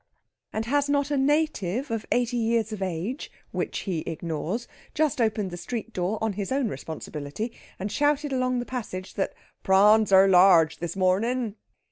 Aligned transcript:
And 0.51 0.65
has 0.65 0.89
not 0.89 1.11
a 1.11 1.15
native 1.15 1.91
of 1.91 2.07
eighty 2.11 2.35
years 2.35 2.73
of 2.73 2.81
age 2.81 3.31
(which 3.51 3.81
he 3.81 3.99
ignores) 4.07 4.67
just 4.95 5.21
opened 5.21 5.51
the 5.51 5.57
street 5.57 5.93
door 5.93 6.17
on 6.23 6.33
his 6.33 6.51
own 6.51 6.69
responsibility 6.69 7.51
and 7.77 7.91
shouted 7.91 8.33
along 8.33 8.57
the 8.57 8.65
passage 8.65 9.13
that 9.13 9.35
pra'ans 9.63 10.11
are 10.11 10.27
large 10.27 10.79
this 10.79 10.95
morning? 10.95 11.53